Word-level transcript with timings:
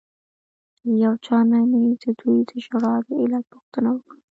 له 0.87 0.93
یو 1.05 1.13
چا 1.25 1.37
نه 1.51 1.59
مې 1.69 1.83
ددوی 2.01 2.39
د 2.49 2.51
ژړا 2.65 2.93
د 3.07 3.07
علت 3.21 3.43
پوښتنه 3.53 3.89
وکړه. 3.93 4.17